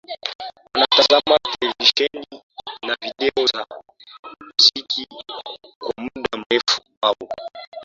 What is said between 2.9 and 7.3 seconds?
video za muziki kwa muda mrefu au